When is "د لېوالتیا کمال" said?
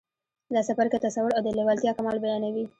1.45-2.17